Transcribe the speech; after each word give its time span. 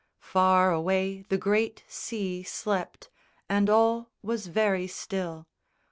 Far 0.21 0.71
away 0.71 1.21
the 1.29 1.37
great 1.37 1.83
sea 1.87 2.41
slept, 2.41 3.11
And 3.47 3.69
all 3.69 4.09
was 4.23 4.47
very 4.47 4.87
still. 4.87 5.45